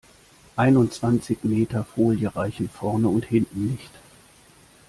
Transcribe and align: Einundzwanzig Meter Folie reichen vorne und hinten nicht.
Einundzwanzig 0.55 1.43
Meter 1.43 1.83
Folie 1.85 2.35
reichen 2.35 2.67
vorne 2.69 3.07
und 3.07 3.23
hinten 3.23 3.67
nicht. 3.67 3.91